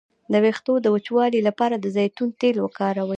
[0.31, 3.09] د ویښتو د وچوالي لپاره د زیتون تېل وکاروئ